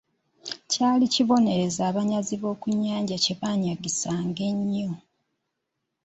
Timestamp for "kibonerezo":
1.13-1.81